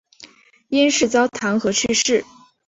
[0.69, 2.25] 因事遭弹劾去世。